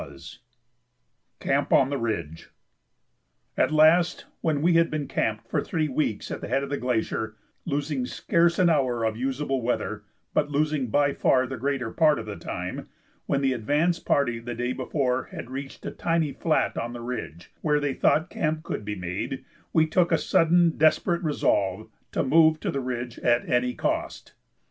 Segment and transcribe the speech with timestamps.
[0.01, 0.39] [Sidenote:
[1.39, 2.49] Camp on the Ridge]
[3.55, 6.77] At last when we had been camped for three weeks at the head of the
[6.79, 7.35] glacier,
[7.65, 10.03] losing scarce an hour of usable weather,
[10.33, 12.89] but losing by far the greater part of the time,
[13.27, 17.51] when the advance party the day before had reached a tiny flat on the ridge
[17.61, 22.59] where they thought camp could be made, we took a sudden desperate resolve to move
[22.59, 24.33] to the ridge at any cost.